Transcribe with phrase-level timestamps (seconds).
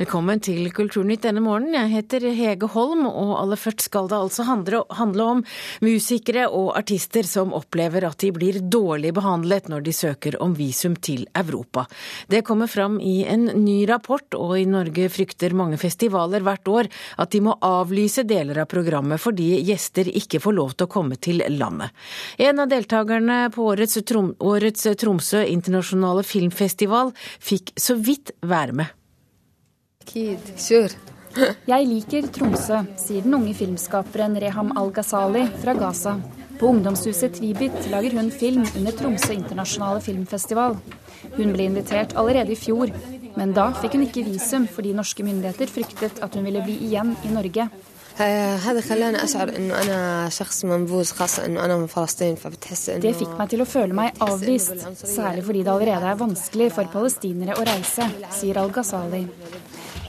[0.00, 1.74] Velkommen til Kulturnytt denne morgenen.
[1.76, 5.42] Jeg heter Hege Holm, og aller først skal det altså handle, om
[5.84, 10.94] musikere og artister som opplever at de blir dårlig behandlet når de søker om visum
[10.96, 11.84] til Europa.
[12.32, 16.88] Det kommer fram i en ny rapport, og i Norge frykter mange festivaler hvert år
[17.20, 21.18] at de må avlyse deler av programmet fordi gjester ikke får lov til å komme
[21.20, 21.92] til landet.
[22.40, 28.96] En av deltakerne på årets, årets Tromsø internasjonale filmfestival fikk så vidt være med.
[31.70, 36.16] Jeg liker Tromsø, sier den unge filmskaperen Reham Al-Ghazali fra Gaza.
[36.58, 40.74] På ungdomshuset Tvibit lager hun film under Tromsø internasjonale filmfestival.
[41.36, 42.90] Hun ble invitert allerede i fjor,
[43.36, 47.14] men da fikk hun ikke visum fordi norske myndigheter fryktet at hun ville bli igjen
[47.28, 47.68] i Norge.
[53.00, 56.90] Det fikk meg til å føle meg avvist, særlig fordi det allerede er vanskelig for
[56.92, 59.22] palestinere å reise, sier Al-Ghazali.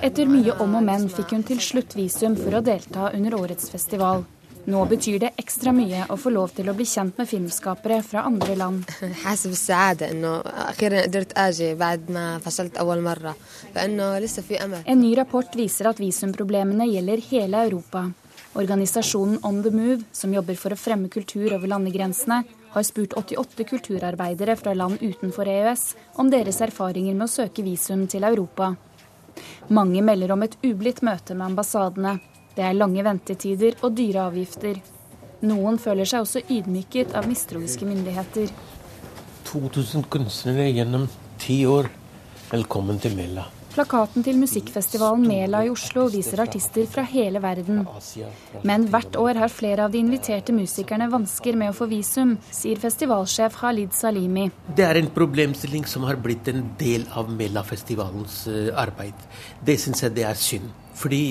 [0.01, 3.69] Etter mye om og men fikk hun til slutt visum for å delta under årets
[3.69, 4.23] festival.
[4.65, 8.23] Nå betyr det ekstra mye å få lov til å bli kjent med filmskapere fra
[8.25, 8.89] andre land.
[14.81, 18.05] En ny rapport viser at visumproblemene gjelder hele Europa.
[18.57, 22.41] Organisasjonen On the Move, som jobber for å fremme kultur over landegrensene,
[22.73, 28.07] har spurt 88 kulturarbeidere fra land utenfor EØS om deres erfaringer med å søke visum
[28.09, 28.73] til Europa.
[29.69, 32.17] Mange melder om et ublidt møte med ambassadene,
[32.55, 34.81] det er lange ventetider og dyre avgifter.
[35.47, 38.51] Noen føler seg også ydmyket av mistroiske myndigheter.
[39.47, 41.07] 2000 kunstnere gjennom
[41.41, 41.89] ti år.
[42.51, 43.47] Velkommen til Mella.
[43.71, 47.85] Plakaten til musikkfestivalen Mela i Oslo viser artister fra hele verden.
[48.67, 52.81] Men hvert år har flere av de inviterte musikerne vansker med å få visum, sier
[52.81, 54.49] festivalsjef Khalid Salimi.
[54.75, 59.23] Det er en problemstilling som har blitt en del av Mela-festivalens eh, arbeid.
[59.63, 60.67] Det syns jeg det er synd.
[61.01, 61.23] Fordi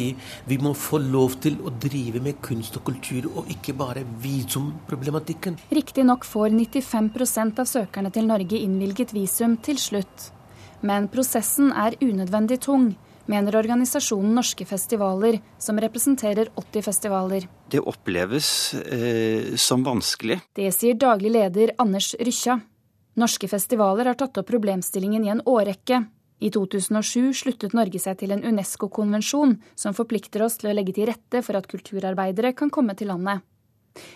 [0.48, 5.60] vi må få lov til å drive med kunst og kultur, og ikke bare visumproblematikken.
[5.76, 10.30] Riktignok får 95% av søkerne til Norge innvilget visum til slutt.
[10.86, 12.94] Men prosessen er unødvendig tung,
[13.30, 17.46] mener organisasjonen Norske Festivaler, som representerer 80 festivaler.
[17.70, 20.40] Det oppleves eh, som vanskelig.
[20.56, 22.58] Det sier daglig leder Anders Rykkja.
[23.20, 26.04] Norske festivaler har tatt opp problemstillingen i en årrekke.
[26.40, 31.10] I 2007 sluttet Norge seg til en Unesco-konvensjon som forplikter oss til å legge til
[31.10, 33.44] rette for at kulturarbeidere kan komme til landet.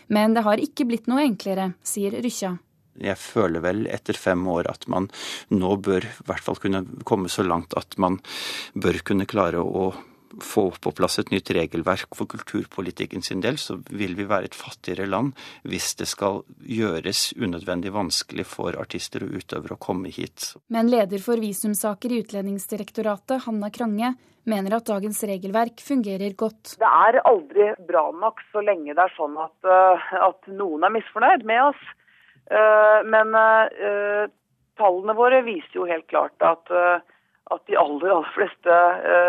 [0.09, 2.55] Men det har ikke blitt noe enklere, sier Rykkja.
[3.01, 5.11] Jeg føler vel etter fem år at man
[5.51, 8.21] nå bør i hvert fall kunne komme så langt at man
[8.75, 9.93] bør kunne klare å
[10.43, 14.59] få på plass et nytt regelverk for kulturpolitikken sin del, så vil vi være et
[14.59, 15.35] fattigere land
[15.69, 20.55] hvis det skal gjøres unødvendig vanskelig for artister og utøvere å komme hit.
[20.75, 24.15] Men leder for visumsaker i Utlendingsdirektoratet, Hanna Krange,
[24.51, 26.77] mener at dagens regelverk fungerer godt.
[26.81, 30.93] Det er aldri bra nok så lenge det er sånn at, eh, at noen er
[30.99, 31.85] misfornøyd med oss.
[32.51, 34.25] Eh, men eh,
[34.77, 36.99] tallene våre viser jo helt klart at, eh,
[37.55, 38.77] at de aller, aller fleste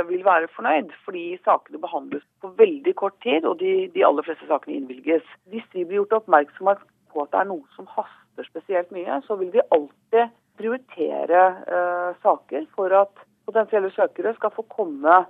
[0.09, 4.47] vil være fornøyd, fordi sakene behandles på veldig kort tid, og de, de aller fleste
[4.49, 5.25] sakene innvilges.
[5.51, 6.71] Hvis vi blir gjort oppmerksom
[7.11, 12.15] på at det er noe som haster spesielt mye, så vil vi alltid prioritere uh,
[12.23, 15.23] saker for at potensielle søkere skal få komme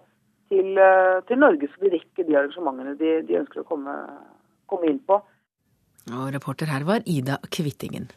[0.52, 3.96] til, uh, til Norge, så de rekker de arrangementene de, de ønsker å komme,
[4.70, 5.18] komme inn på.
[6.14, 8.12] Og reporter her var Ida Kvittingen.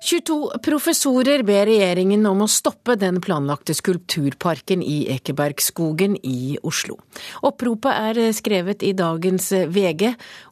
[0.00, 6.96] 22 professorer ber regjeringen om å stoppe den planlagte skulpturparken i Ekebergskogen i Oslo.
[7.44, 10.06] Oppropet er skrevet i dagens VG.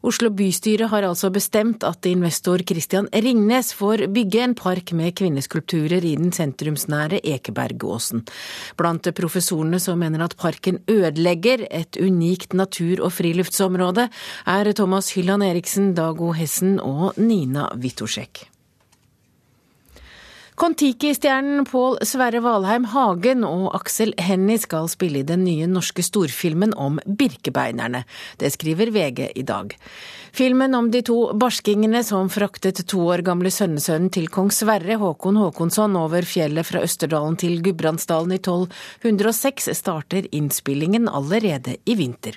[0.05, 6.05] Oslo bystyre har altså bestemt at investor Christian Ringnes får bygge en park med kvinneskulpturer
[6.05, 8.27] i den sentrumsnære Ekebergåsen.
[8.77, 14.11] Blant professorene som mener at parken ødelegger et unikt natur- og friluftsområde,
[14.45, 18.45] er Thomas Hylland Eriksen, Dago Hessen og Nina Witoszek.
[20.59, 26.73] Kon-Tiki-stjernen Pål Sverre Valheim Hagen og Aksel Hennie skal spille i den nye norske storfilmen
[26.75, 28.01] om birkebeinerne.
[28.43, 29.77] Det skriver VG i dag.
[30.35, 35.39] Filmen om de to barskingene som fraktet to år gamle sønnesønnen til kong Sverre, Håkon
[35.39, 42.35] Håkonsson, over fjellet fra Østerdalen til Gudbrandsdalen i 1206, starter innspillingen allerede i vinter.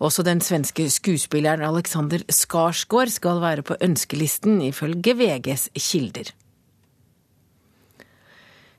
[0.00, 6.32] Også den svenske skuespilleren Alexander Skarsgård skal være på ønskelisten, ifølge VGs kilder.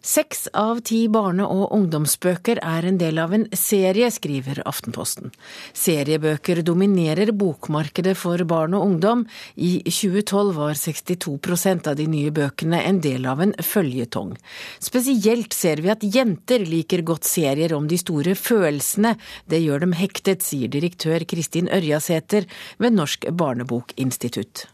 [0.01, 5.33] Seks av ti barne- og ungdomsbøker er en del av en serie, skriver Aftenposten.
[5.75, 9.25] Seriebøker dominerer bokmarkedet for barn og ungdom.
[9.57, 14.37] I 2012 var 62% av de nye bøkene en del av en føljetong.
[14.79, 19.17] Spesielt ser vi at jenter liker godt serier om de store følelsene.
[19.51, 22.47] Det gjør dem hektet, sier direktør Kristin Ørjasæter
[22.79, 24.69] ved Norsk barnebokinstitutt.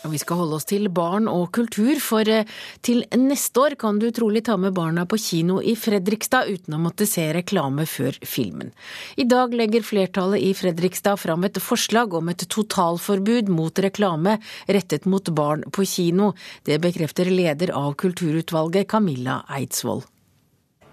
[0.00, 2.48] Vi skal holde oss til barn og kultur, for eh,
[2.80, 6.80] til neste år kan du trolig ta med barna på kino i Fredrikstad uten å
[6.80, 8.72] måtte se reklame før filmen.
[9.20, 15.04] I dag legger flertallet i Fredrikstad fram et forslag om et totalforbud mot reklame rettet
[15.04, 16.32] mot barn på kino.
[16.64, 20.00] Det bekrefter leder av kulturutvalget, Camilla Eidsvoll.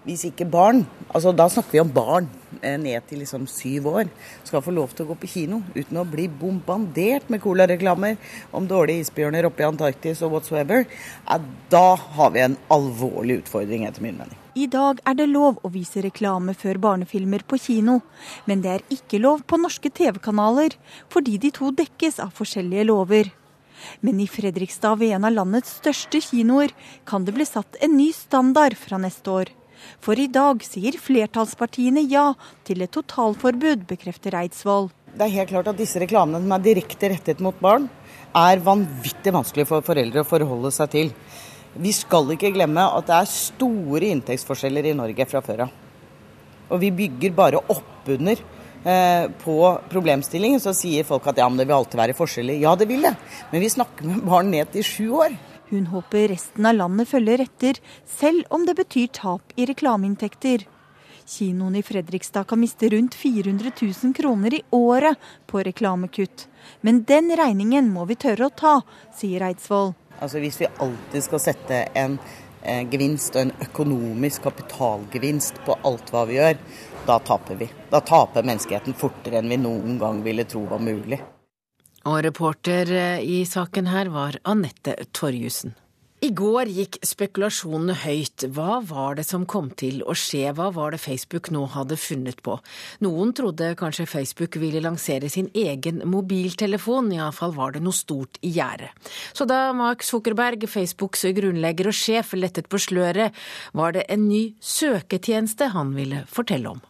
[0.08, 2.28] Hvis ikke barn, altså da snakker vi om barn
[2.62, 4.08] eh, ned til liksom syv år,
[4.46, 8.16] skal få lov til å gå på kino uten å bli bombardert med colareklamer
[8.56, 10.86] om dårlige isbjørner oppe i Antarktis og whatsoever,
[11.68, 11.84] da
[12.16, 14.40] har vi en alvorlig utfordring, etter min mening.
[14.56, 18.00] I dag er det lov å vise reklame før barnefilmer på kino,
[18.48, 20.78] men det er ikke lov på norske TV-kanaler,
[21.12, 23.28] fordi de to dekkes av forskjellige lover.
[24.00, 26.72] Men i Fredrikstad, ved en av landets største kinoer,
[27.04, 29.57] kan det bli satt en ny standard fra neste år.
[30.04, 32.32] For i dag sier flertallspartiene ja
[32.68, 34.90] til et totalforbud, bekrefter Eidsvoll.
[35.14, 37.88] Det er helt klart at disse reklamene som er direkte rettet mot barn,
[38.36, 41.12] er vanvittig vanskelig for foreldre å forholde seg til.
[41.78, 45.74] Vi skal ikke glemme at det er store inntektsforskjeller i Norge fra før av.
[46.68, 48.40] Og vi bygger bare oppunder
[48.84, 49.58] eh, på
[49.88, 50.60] problemstillingen.
[50.60, 52.60] Så sier folk at ja, men det vil alltid være forskjeller.
[52.60, 53.14] Ja, det vil det.
[53.52, 55.36] Men vi snakker med barn ned til sju år.
[55.70, 57.76] Hun håper resten av landet følger etter,
[58.06, 60.64] selv om det betyr tap i reklameinntekter.
[61.28, 65.16] Kinoen i Fredrikstad kan miste rundt 400 000 kroner i året
[65.46, 66.48] på reklamekutt.
[66.80, 68.74] Men den regningen må vi tørre å ta,
[69.12, 69.92] sier Eidsvoll.
[70.20, 72.16] Altså Hvis vi alltid skal sette en
[72.62, 76.56] eh, gevinst og en økonomisk kapitalgevinst på alt hva vi gjør,
[77.04, 77.68] da taper vi.
[77.92, 81.20] Da taper menneskeheten fortere enn vi noen gang ville tro var mulig.
[82.08, 85.74] Og reporter eh, i saken her var Anette Torjussen.
[86.18, 88.42] I går gikk spekulasjonene høyt.
[88.50, 90.48] Hva var det som kom til å skje?
[90.56, 92.56] Hva var det Facebook nå hadde funnet på?
[93.06, 98.50] Noen trodde kanskje Facebook ville lansere sin egen mobiltelefon, iallfall var det noe stort i
[98.56, 98.88] gjære.
[99.30, 103.36] Så da Mark Zuckerberg, Facebooks grunnlegger og sjef, lettet på sløret,
[103.70, 106.82] var det en ny søketjeneste han ville fortelle om.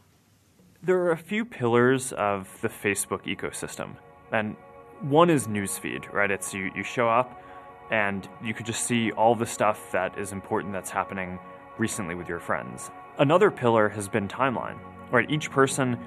[0.81, 2.49] There are a few pillars of
[2.81, 3.99] Facebook ecosystem.
[4.33, 4.57] And
[5.01, 6.31] one is newsfeed, right?
[6.31, 7.43] It's you, you show up
[7.91, 11.39] and you could just see all the stuff that is important that's happening
[11.79, 12.91] recently with your friends.
[13.19, 14.79] Another pillar has been timeline,
[15.11, 15.31] right?
[15.31, 15.99] Each person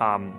[0.00, 0.34] um,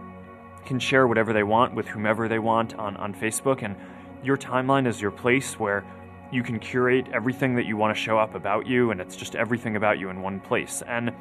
[0.65, 3.75] can share whatever they want with whomever they want on, on Facebook, and
[4.23, 5.83] your timeline is your place where
[6.31, 9.35] you can curate everything that you want to show up about you, and it's just
[9.35, 10.83] everything about you in one place.
[10.87, 11.11] And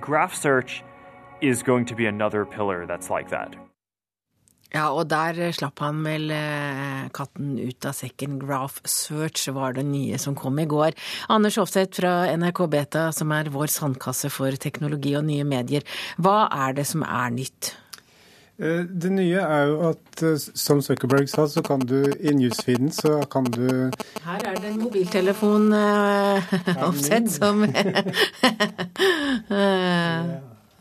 [0.00, 0.82] graph search
[1.40, 3.54] is going to be another pillar that's like that.
[4.70, 8.38] Ja, og der slapp han vel eh, katten ut av sekken.
[8.42, 10.94] Graph Search var det nye som kom i går.
[11.32, 15.82] Anders Hofseth fra NRK Beta, som er vår sandkasse for teknologi og nye medier.
[16.22, 17.74] Hva er det som er nytt?
[18.60, 22.90] Eh, det nye er jo at eh, som Zuckerberg sa, så kan du i newsfeeden
[22.92, 23.90] så kan du
[24.22, 26.40] Her er det en mobiltelefon, uh,
[26.84, 27.64] Hofseth, som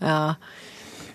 [0.09, 0.35] Ja.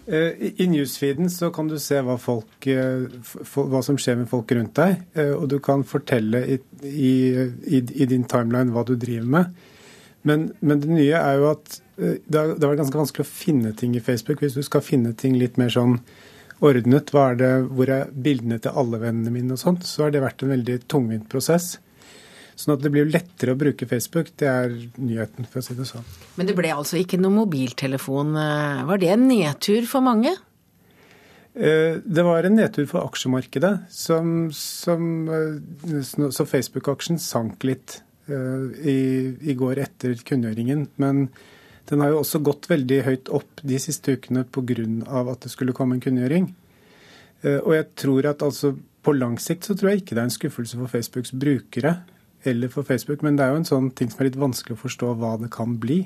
[0.06, 3.06] Eh, I newsfeeden så kan du se hva, folk, eh,
[3.54, 7.14] hva, som skjer med folk rundt deg, eh, og du kan fortelle i, i,
[7.80, 9.64] i din timeline hva du driver med.
[10.28, 13.92] Men, men, det nye er jo at det har, vært ganske vanskelig å finne ting
[13.96, 14.40] i Facebook.
[14.40, 15.98] Hvis du skal finne ting litt mer sånn
[16.64, 20.14] ordnet, hva er det, hvor er bildene til alle vennene mine og sånt, så har
[20.14, 21.74] det vært en veldig tungvint prosess.
[22.54, 24.30] Sånn at det blir lettere å bruke Facebook.
[24.38, 26.06] Det er nyheten, for å si det sånn.
[26.38, 28.34] Men det ble altså ikke noen mobiltelefon.
[28.90, 30.36] Var det en nedtur for mange?
[31.54, 33.86] Eh, det var en nedtur for aksjemarkedet.
[33.90, 38.98] Som, som, eh, så Facebook-aksjen sank litt eh, i,
[39.40, 40.88] i går etter kunngjøringen.
[40.98, 41.28] Men
[41.90, 45.22] den har jo også gått veldig høyt opp de siste ukene pga.
[45.30, 46.52] at det skulle komme en kunngjøring.
[47.44, 48.70] Og jeg tror at altså
[49.04, 51.90] på lang sikt så tror jeg ikke det er en skuffelse for Facebooks brukere
[52.46, 53.22] eller for Facebook.
[53.24, 55.50] Men det er jo en sånn ting som er litt vanskelig å forstå hva det
[55.54, 56.04] kan bli.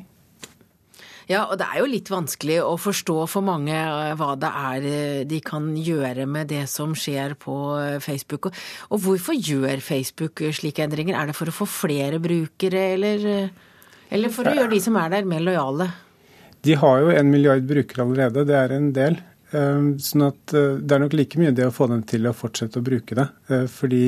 [1.28, 4.86] Ja, og det er jo litt vanskelig å forstå for mange eh, hva det er
[4.88, 8.48] eh, de kan gjøre med det som skjer på eh, Facebook.
[8.88, 11.18] Og hvorfor gjør Facebook slike endringer?
[11.18, 13.50] Er det for å få flere brukere, eller,
[14.08, 15.90] eller for å gjøre de som er der, mer lojale?
[16.64, 19.20] De har jo en milliard brukere allerede, det er en del.
[19.48, 22.84] Sånn at det er nok like mye det å få dem til å fortsette å
[22.84, 23.28] bruke det.
[23.72, 24.02] Fordi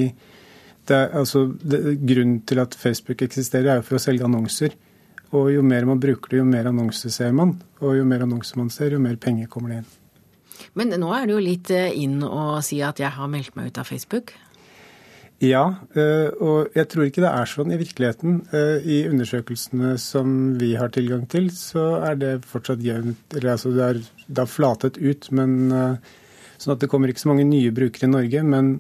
[0.91, 4.77] det, altså, det, grunnen til at Facebook eksisterer, er jo for å selge annonser.
[5.31, 7.55] Og jo mer man bruker det, jo mer annonser ser man.
[7.81, 9.91] Og jo mer annonser man ser, jo mer penger kommer det inn.
[10.79, 13.71] Men nå er det jo litt eh, inn å si at jeg har meldt meg
[13.71, 14.35] ut av Facebook.
[15.41, 15.63] Ja,
[15.97, 18.41] eh, og jeg tror ikke det er sånn i virkeligheten.
[18.53, 23.73] Eh, I undersøkelsene som vi har tilgang til, så er det fortsatt jevnt Eller altså
[23.73, 25.73] det er, det har flatet ut, men
[26.61, 28.45] sånn at det kommer ikke så mange nye brukere i Norge.
[28.45, 28.75] Men,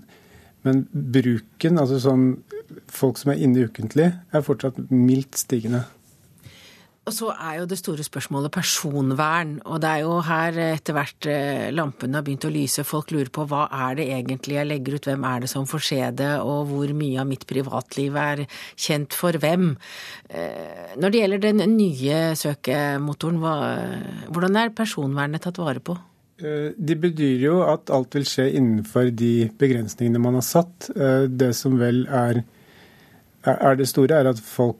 [0.66, 2.26] men bruken, altså sånn
[2.90, 5.86] folk som er inne ukentlig, er fortsatt mildt stigende.
[7.08, 9.54] Og så er jo det store spørsmålet personvern.
[9.64, 12.84] Og det er jo her etter hvert eh, lampene har begynt å lyse.
[12.86, 15.84] Folk lurer på hva er det egentlig jeg legger ut, hvem er det som får
[15.88, 18.44] se det, og hvor mye av mitt privatliv er
[18.76, 19.72] kjent for hvem.
[20.28, 23.40] Eh, når det gjelder den nye søkemotoren,
[24.28, 25.96] hvordan er personvernet tatt vare på?
[26.40, 30.90] Eh, de bedyrer jo at alt vil skje innenfor de begrensningene man har satt.
[31.30, 32.44] Det som vel er,
[33.44, 34.78] er det store, er at folk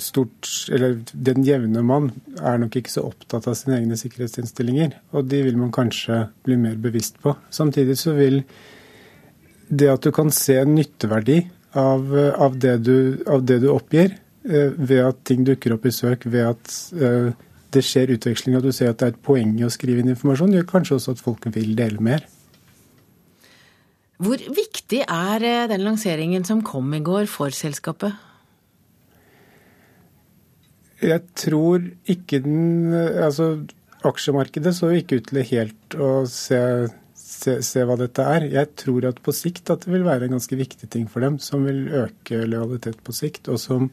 [0.00, 4.96] stort, eller den jevne mann er nok ikke så opptatt av sine egne sikkerhetsinnstillinger.
[5.14, 7.34] Og de vil man kanskje bli mer bevisst på.
[7.54, 8.40] Samtidig så vil
[9.70, 11.42] det at du kan se en nytteverdi
[11.78, 14.16] av, av, det, du, av det, du, oppgir,
[14.48, 17.30] eh, ved at ting dukker opp i søk, ved at eh,
[17.74, 20.12] det skjer utveksling, og du ser at det er et poeng i å skrive inn
[20.12, 22.26] informasjon, gjør kanskje også at folk vil dele mer.
[24.20, 28.18] Hvor viktig er eh, den lanseringen som kom i går for selskapet?
[31.00, 33.62] Jeg tror ikke den Altså,
[34.04, 36.60] aksjemarkedet så ikke ut til helt å se,
[37.16, 38.46] se, se, hva dette er.
[38.52, 41.38] Jeg tror at på sikt at det vil være en ganske viktig ting for dem,
[41.40, 43.88] som vil øke lojalitet på sikt, og som,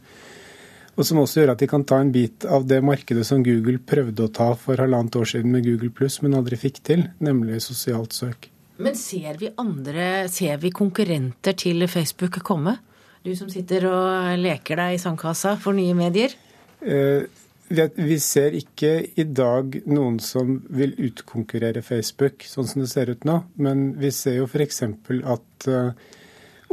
[0.97, 3.77] og som også gjør at de kan ta en bit av det markedet som Google
[3.77, 7.61] prøvde å ta for halvannet år siden med Google pluss, men aldri fikk til, nemlig
[7.65, 8.49] sosialt søk.
[8.81, 12.77] Men ser vi andre, ser vi konkurrenter til Facebook komme?
[13.25, 16.33] Du som sitter og leker deg i sandkassa for nye medier?
[16.81, 17.25] Eh,
[17.69, 23.25] vi ser ikke i dag noen som vil utkonkurrere Facebook, sånn som det ser ut
[23.27, 23.41] nå.
[23.59, 24.85] Men vi ser jo f.eks.
[24.87, 25.91] at uh,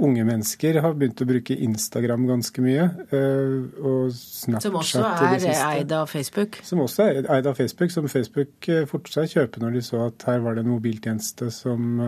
[0.00, 2.86] unge mennesker har begynt å bruke Instagram ganske mye.
[3.12, 6.60] Uh, og Snapchat Som også er eid av Facebook?
[6.66, 7.94] Som også er eid av Facebook.
[7.94, 11.50] Som Facebook uh, fortsatte seg kjøpe når de så at her var det en mobiltjeneste
[11.54, 12.00] som,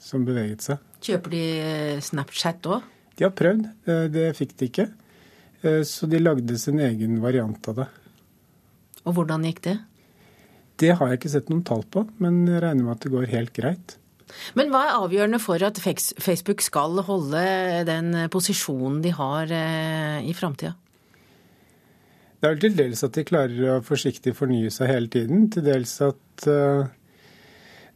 [0.00, 0.86] som beveget seg.
[1.04, 1.44] Kjøper de
[2.04, 2.94] Snapchat òg?
[3.18, 3.66] De har prøvd.
[4.14, 4.90] Det fikk de ikke.
[5.62, 7.86] Eh, så de lagde sin egen variant av det.
[9.04, 9.78] Og hvordan gikk det?
[10.78, 13.32] Det har jeg ikke sett noen tall på, men jeg regner med at det går
[13.32, 13.96] helt greit.
[14.58, 17.42] Men hva er avgjørende for at Facebook skal holde
[17.88, 20.74] den posisjonen de har eh, i framtida?
[22.38, 25.48] Det er vel til dels at de klarer å forsiktig fornye seg hele tiden.
[25.50, 26.86] Til dels at uh,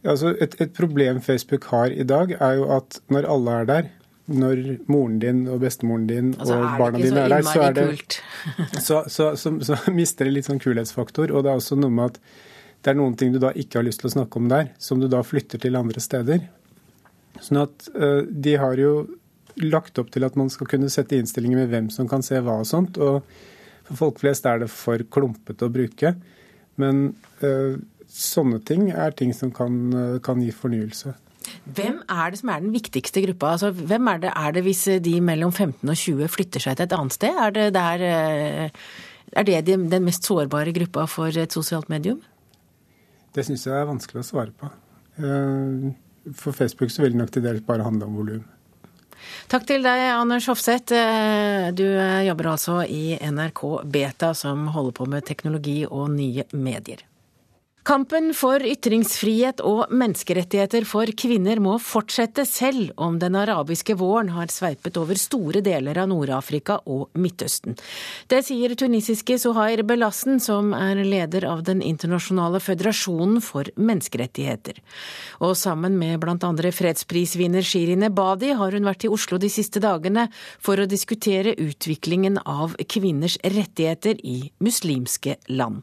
[0.03, 3.91] altså et, et, problem Facebook har i dag, er jo at når alle er der,
[4.33, 8.19] når moren din og bestemoren din altså, og barna dine er der, så, er det,
[8.87, 11.31] så, så, så, så, mister det litt sånn kulhetsfaktor.
[11.31, 12.21] Og det er også noe med at
[12.83, 15.01] det er noen ting du da ikke har lyst til å snakke om der, som
[15.01, 16.43] du da flytter til andre steder.
[17.43, 18.93] Sånn at uh, de har jo
[19.63, 22.59] lagt opp til at man skal kunne sette innstillinger med hvem som kan se hva
[22.63, 22.99] og sånt.
[22.99, 23.23] Og
[23.89, 26.15] for folk flest er det for klumpete å bruke.
[26.81, 27.13] Men
[27.45, 27.79] uh,
[28.13, 31.15] sånne ting er ting som kan, uh, kan gi fornyelse.
[31.77, 33.55] Hvem er det som er den viktigste gruppa?
[33.55, 36.87] Altså, hvem er det, er det hvis de mellom 15 og 20 flytter seg til
[36.87, 37.39] et annet sted?
[37.47, 38.71] Er det, der, eh,
[39.33, 42.21] er det den mest sårbare gruppa for et sosialt medium?
[43.33, 44.71] Det syns jeg er vanskelig å svare på.
[45.19, 45.93] Eh,
[46.39, 48.43] for Facebook så vil det nok til dels bare handle om volum.
[49.49, 50.95] Takk til deg, Anders Hofseth.
[50.97, 51.87] Eh, du
[52.27, 57.07] jobber altså i NRK Beta, som holder på med teknologi og nye medier.
[57.83, 64.53] Kampen for ytringsfrihet og menneskerettigheter for kvinner må fortsette selv om den arabiske våren har
[64.55, 67.75] sveipet over store deler av Nord-Afrika og Midtøsten.
[68.31, 74.79] Det sier tunisiske Sohair Belassen, som er leder av Den internasjonale føderasjonen for menneskerettigheter.
[75.43, 76.55] Og sammen med bl.a.
[76.79, 80.29] fredsprisvinner Shirin Ebadi har hun vært i Oslo de siste dagene
[80.63, 85.83] for å diskutere utviklingen av kvinners rettigheter i muslimske land.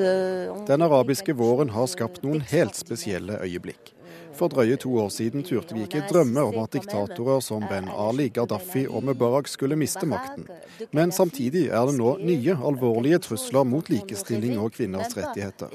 [0.00, 3.93] Euh, Den arabiske våren har skapt noen helt spesielle øyeblikk.
[4.34, 8.28] For drøye to år siden turte vi ikke drømme om at diktatorer som Ben Ali,
[8.34, 10.48] Gaddafi og Mubarak skulle miste makten.
[10.92, 15.70] Men samtidig er det nå nye alvorlige trusler mot likestilling og kvinners rettigheter.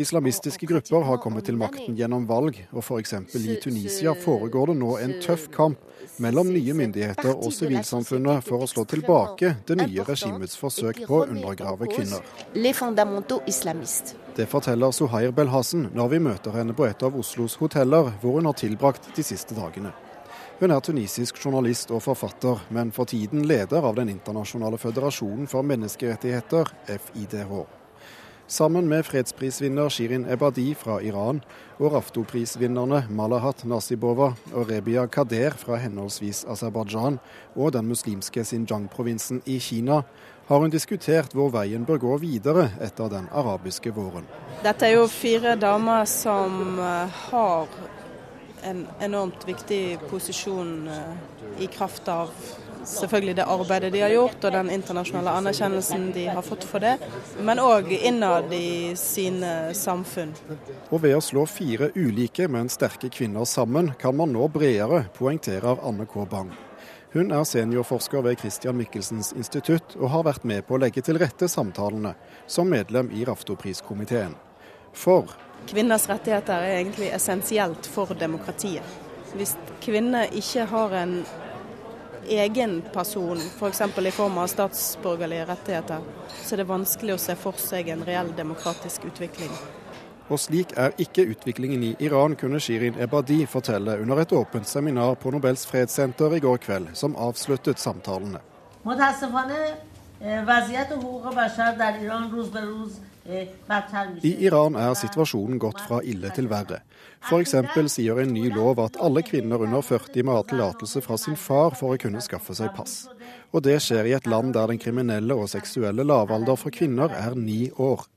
[0.00, 3.14] Islamistiske grupper har kommet til makten gjennom valg, og f.eks.
[3.36, 5.80] i Tunisia foregår det nå en tøff kamp
[6.16, 11.28] mellom nye myndigheter og sivilsamfunnet for å slå tilbake det nye regimets forsøk på å
[11.28, 12.24] undergrave kvinner.
[14.32, 18.46] Det forteller Suhair Belhassen når vi møter henne på et av Oslos hoteller, hvor hun
[18.46, 19.92] har tilbrakt de siste dagene.
[20.60, 25.62] Hun er tunisisk journalist og forfatter, men for tiden leder av Den internasjonale føderasjonen for
[25.62, 27.81] menneskerettigheter, FIDH.
[28.46, 31.40] Sammen med fredsprisvinner Shirin Ebadi fra Iran
[31.78, 37.18] og Raftoprisvinnerne Malahat Nasibova og Rebia Kader fra henholdsvis Aserbajdsjan
[37.56, 40.02] og den muslimske Xinjiang-provinsen i Kina,
[40.48, 44.26] har hun diskutert hvor veien bør gå videre etter den arabiske våren.
[44.62, 47.70] Dette er jo fire damer som eh, har
[48.68, 52.34] en enormt viktig posisjon eh, i kraft av
[52.88, 56.96] selvfølgelig det arbeidet de har gjort og den internasjonale anerkjennelsen de har fått for det,
[57.40, 60.34] men òg innad i sine samfunn.
[60.90, 65.82] Og ved å slå fire ulike, men sterke kvinner sammen, kan man nå bredere, poengterer
[65.86, 66.26] Anne K.
[66.30, 66.52] Bang.
[67.12, 71.20] Hun er seniorforsker ved Christian Michelsens institutt, og har vært med på å legge til
[71.20, 72.14] rette samtalene,
[72.48, 74.32] som medlem i Raftopriskomiteen.
[74.96, 75.28] For
[75.68, 78.82] Kvinners rettigheter er egentlig essensielt for demokratiet.
[79.36, 81.14] Hvis kvinner ikke har en
[82.28, 83.82] egen person, f.eks.
[83.94, 86.02] For i form av statsborgerlige rettigheter,
[86.42, 89.52] så er det vanskelig å se for seg en reell demokratisk utvikling.
[90.32, 95.18] Og slik er ikke utviklingen i Iran, kunne Shirin Ebadi fortelle under et åpent seminar
[95.20, 98.40] på Nobels fredssenter i går kveld, som avsluttet samtalene.
[103.24, 106.80] I Iran er situasjonen gått fra ille til verre.
[107.22, 107.54] F.eks.
[107.94, 111.76] sier en ny lov at alle kvinner under 40 må ha tillatelse fra sin far
[111.78, 113.04] for å kunne skaffe seg pass.
[113.54, 117.38] Og det skjer i et land der den kriminelle og seksuelle lavalder for kvinner er
[117.38, 118.08] ni år.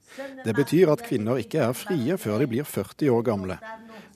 [0.45, 3.59] Det betyr at kvinner ikke er frie før de blir 40 år gamle.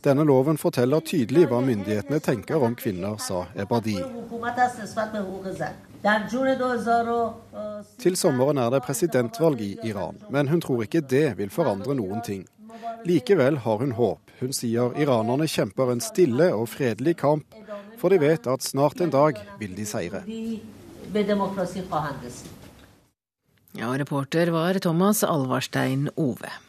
[0.02, 3.98] Denne loven forteller tydelig hva myndighetene tenker om kvinner, sa Ebadi.
[8.00, 12.24] Til sommeren er det presidentvalg i Iran, men hun tror ikke det vil forandre noen
[12.24, 12.46] ting.
[13.08, 14.22] Likevel har hun håp.
[14.40, 17.58] Hun sier iranerne kjemper en stille og fredelig kamp,
[18.00, 20.24] for de vet at snart en dag vil de seire.
[23.80, 26.69] Ja, reporter var Thomas Alvarstein Ove.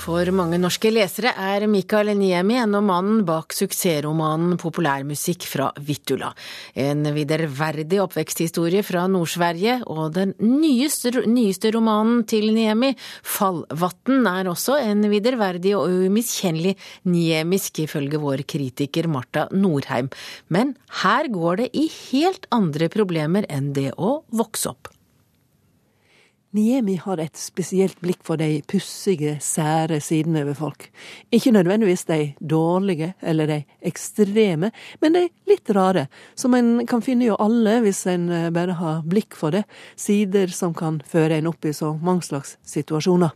[0.00, 6.30] For mange norske lesere er Mikael Niemi ennå mannen bak suksessromanen Populærmusikk fra Vittula.
[6.72, 14.78] En viderverdig oppveksthistorie fra Nord-Sverige, og den nyeste, nyeste, romanen til Niemi, Fallvatn, er også
[14.80, 16.78] en viderverdig og umiskjennelig
[17.12, 20.08] niemisk, ifølge vår kritiker Marta Norheim.
[20.48, 24.94] Men her går det i helt andre problemer enn det å vokse opp.
[26.50, 30.88] Niemi har et spesielt blikk for de pussige, sære sidene ved folk.
[31.30, 37.28] Ikke nødvendigvis de dårlige eller de ekstreme, men de litt rare, som en kan finne
[37.28, 39.62] jo alle hvis en eh, bare har blikk for det,
[39.94, 43.30] sider som kan føre en opp i så mange slags situasjoner.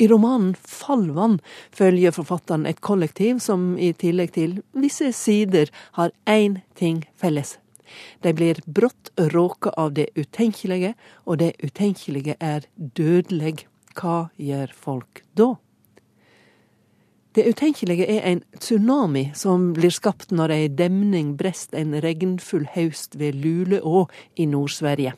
[0.00, 1.36] I romanen Fallvann
[1.76, 5.68] følger forfatteren et kollektiv som i tillegg til visse sider
[6.00, 7.58] har én ting felles
[8.22, 10.94] de blir brått råka av det utenkelige,
[11.26, 13.66] og det utenkelige er dødelig.
[13.94, 15.54] Hva gjør folk da?
[17.34, 23.16] Det utenkelige er en tsunami som blir skapt når ei demning brest en regnfull høst
[23.18, 24.04] ved Luleå
[24.38, 25.16] i Nord-Sverige.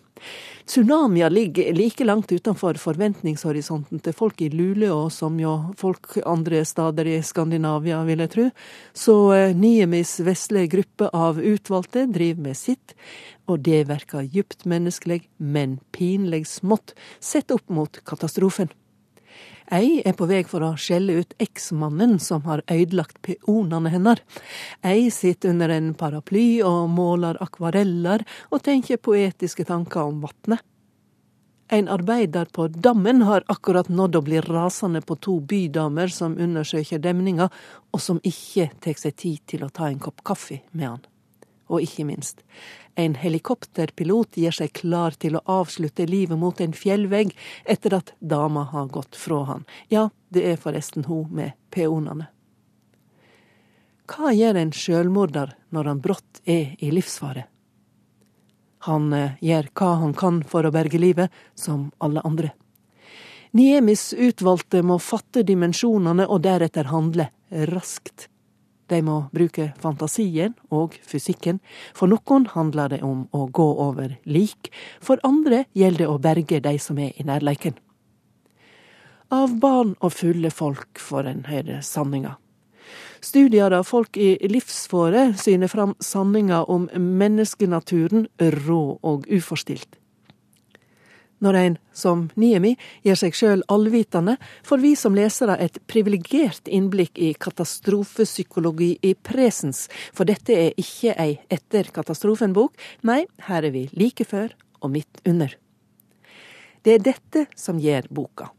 [0.65, 7.13] Tsunamier ligger like langt utenfor forventningshorisonten til folk i Luleå som jo folk andre steder
[7.13, 8.47] i Skandinavia, vil jeg tro.
[8.97, 12.97] Så eh, Niemis vesle gruppe av utvalgte driver med sitt,
[13.45, 18.73] og det virker djupt menneskelig, men pinlig smått, sett opp mot katastrofen.
[19.75, 24.23] Ei er på vei for å skjelle ut eksmannen som har ødelagt peonene hennes.
[24.87, 30.63] Ei sitter under en paraply og måler akvareller og tenker poetiske tanker om vatnet.
[31.69, 37.03] En arbeider på dammen har akkurat nådd å bli rasende på to bydamer som undersøker
[37.03, 37.49] demninga,
[37.91, 41.03] og som ikke tar seg tid til å ta en kopp kaffe med han.
[41.67, 42.45] Og ikke minst,
[42.95, 48.69] en helikopterpilot gir seg klar til å avslutte livet mot en fjellvegg etter at dama
[48.71, 49.67] har gått fra han.
[49.93, 52.31] Ja, det er forresten hun med peonene.
[54.07, 57.49] Hva gjør en sjølmorder når han brått er i livsfare?
[58.87, 62.53] Han eh, gjør hva han kan for å berge livet, som alle andre.
[63.57, 67.31] Niemis utvalgte må fatte dimensjonene og deretter handle
[67.73, 68.29] raskt.
[68.87, 71.59] De må bruke fantasien og fysikken.
[71.97, 74.71] For noen handler det om å gå over lik,
[75.03, 77.77] for andre gjelder det å berge de som er i nærleiken.
[79.35, 82.37] Av barn og fulle folk får en høre sanninga.
[83.21, 89.99] Studier av folk i livsfare syner fram sanninga om menneskenaturen rå og uforstilt.
[91.45, 92.73] Når en, som Niemi,
[93.05, 99.87] gjør seg sjøl allvitende, får vi som lesere et privilegert innblikk i katastrofepsykologi i presens,
[100.17, 102.73] for dette er ikke ei etter katastrofen-bok,
[103.05, 105.53] nei, her er vi like før og midt under.
[106.87, 108.56] Det er dette som gjør boka.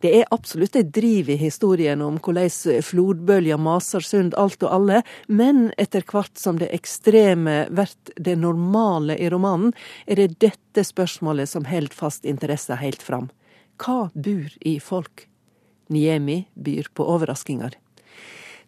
[0.00, 5.02] Det er absolutt et driv i historien om hvordan flodbølger maser sund alt og alle,
[5.28, 9.72] men etter hvert som det ekstreme blir det normale i romanen,
[10.06, 13.30] er det dette spørsmålet som holder fast interessa helt fram.
[13.80, 15.28] Hva bor i folk?
[15.92, 17.74] Niemi byr på overraskinger.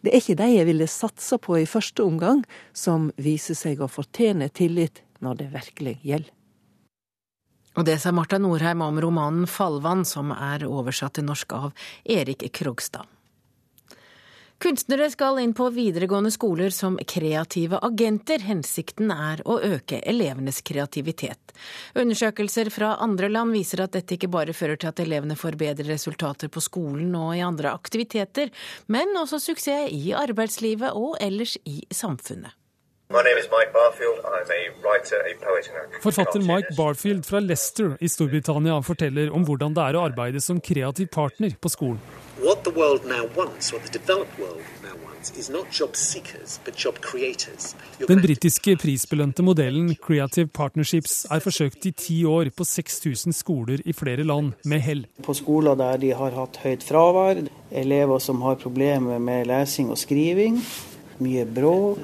[0.05, 3.89] Det er ikke de jeg ville satsa på i første omgang, som viser seg å
[3.89, 6.36] fortjene tillit når det virkelig gjelder.
[7.77, 12.47] Og det sa Marta Norheim om romanen Fallvann, som er oversatt til norsk av Erik
[12.57, 13.05] Krogstad.
[14.57, 18.41] Kunstnere skal inn på videregående skoler som kreative agenter.
[18.41, 21.53] Hensikten er å øke elevenes kreativitet.
[21.93, 25.85] Undersøkelser fra andre land viser at dette ikke bare fører til at elevene får bedre
[25.91, 28.49] resultater på skolen og i andre aktiviteter,
[28.89, 32.57] men også suksess i arbeidslivet og ellers i samfunnet.
[36.01, 40.59] Forfatter Mike Barfield fra Leicester i Storbritannia forteller om hvordan det er å arbeide som
[40.59, 42.01] kreativ partner på skolen.
[48.07, 53.95] Den britiske prisbelønte modellen Creative Partnerships er forsøkt i ti år på 6000 skoler i
[53.95, 55.07] flere land, med hell.
[55.23, 57.41] På skoler der de har hatt høyt fravær,
[57.71, 60.59] elever som har problemer med lesing og skriving,
[61.23, 62.03] mye bråk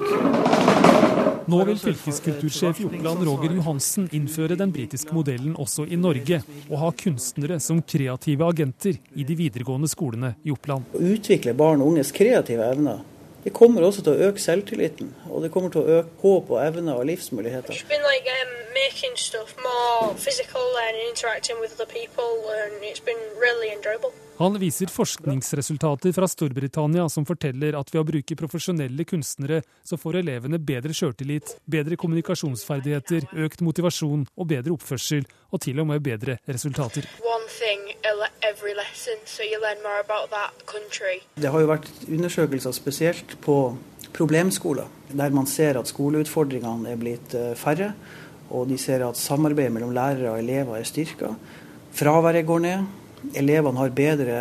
[1.44, 6.38] nå vil fylkeskultursjef i Oppland Roger Johansen innføre den britiske modellen også i Norge,
[6.70, 10.88] og ha kunstnere som kreative agenter i de videregående skolene i Oppland.
[10.96, 13.02] Å utvikle barn og unges kreative evner
[13.44, 16.62] det kommer også til å øke selvtilliten, og det kommer til å øke håp og
[16.64, 17.76] evner og livsmuligheter.
[24.36, 30.18] Han viser forskningsresultater fra Storbritannia som forteller at ved å bruke profesjonelle kunstnere, så får
[30.24, 35.22] elevene bedre sjøltillit, bedre kommunikasjonsferdigheter, økt motivasjon og bedre oppførsel,
[35.54, 37.06] og til og med bedre resultater.
[41.38, 43.56] Det har jo vært undersøkelser spesielt på
[44.18, 47.92] problemskoler, der man ser at skoleutfordringene er blitt eh, færre,
[48.50, 51.30] og de ser at samarbeidet mellom lærere og elever er styrka.
[51.94, 52.92] Fraværet går ned.
[53.32, 54.38] Elevene har bedre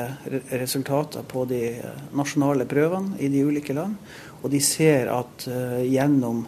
[0.51, 3.95] resultater på de eh, nasjonale prøvene i de ulike land.
[4.43, 6.41] Og de ser at uh, gjennom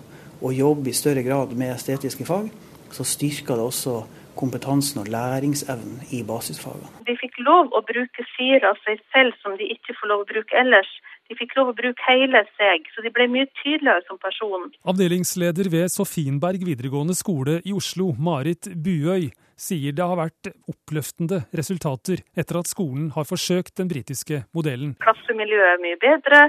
[0.44, 2.50] å jobbe i større grad med estetiske fag,
[2.92, 3.94] så styrker det også
[4.36, 6.92] kompetansen og læringsevnen i basisfagene.
[7.08, 10.30] De fikk lov å bruke sider av seg selv som de ikke får lov å
[10.34, 10.92] bruke ellers.
[11.30, 14.68] De fikk lov å bruke hele seg, så de ble mye tydeligere som person.
[14.86, 22.22] Avdelingsleder ved Sofienberg videregående skole i Oslo, Marit Buøy, sier det har vært oppløftende resultater
[22.38, 24.96] etter at skolen har forsøkt den britiske modellen.
[25.04, 26.46] Klassemiljøet er mye bedre,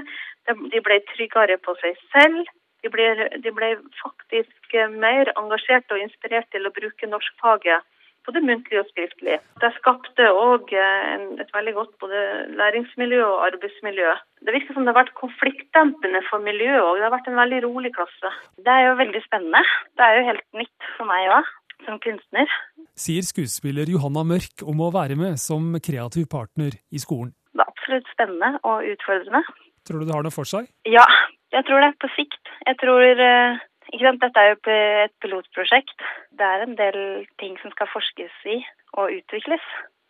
[0.47, 2.47] de ble tryggere på seg selv.
[2.85, 3.05] De ble,
[3.43, 7.83] de ble faktisk mer engasjert og inspirert til å bruke norskfaget
[8.27, 9.37] både muntlig og skriftlig.
[9.61, 12.23] Det skapte òg et veldig godt både
[12.59, 14.15] læringsmiljø og arbeidsmiljø.
[14.43, 16.97] Det virker som det har vært konfliktdempende for miljøet òg.
[16.99, 18.33] Det har vært en veldig rolig klasse.
[18.59, 19.63] Det er jo veldig spennende.
[19.95, 21.53] Det er jo helt nytt for meg òg,
[21.85, 22.49] som kunstner.
[22.97, 27.33] Sier skuespiller Johanna Mørk om å være med som kreativ partner i skolen.
[27.53, 29.43] Det er absolutt spennende og utfordrende.
[29.87, 30.67] Tror du det har noe for seg?
[30.89, 31.05] Ja,
[31.55, 31.93] jeg tror det.
[32.01, 32.41] På sikt.
[32.67, 33.05] Jeg tror
[33.93, 34.23] ikke sant?
[34.23, 36.07] Dette er jo et pilotprosjekt.
[36.35, 36.99] Det er en del
[37.41, 38.59] ting som skal forskes i
[38.97, 39.63] og utvikles.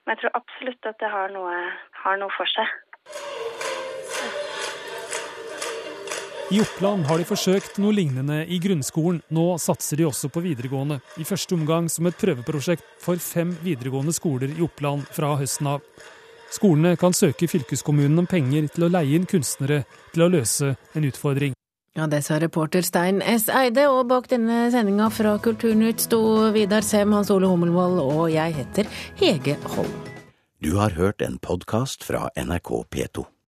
[0.05, 1.55] Men jeg tror absolutt at det har noe,
[2.03, 2.71] har noe for seg.
[6.47, 9.19] I Oppland har de forsøkt noe lignende i grunnskolen.
[9.35, 11.01] Nå satser de også på videregående.
[11.19, 15.83] I første omgang som et prøveprosjekt for fem videregående skoler i Oppland fra høsten av.
[16.55, 19.81] Skolene kan søke fylkeskommunen om penger til å leie inn kunstnere
[20.13, 21.51] til å løse en utfordring.
[21.99, 23.49] Ja, Det sa reporter Stein S.
[23.49, 28.55] Eide, og bak denne sendinga fra Kulturnytt sto Vidar Sem, Hans Ole Hummelvold og jeg
[28.55, 28.87] heter
[29.19, 29.97] Hege Holm.
[30.63, 33.27] Du har hørt en podkast fra NRK P2.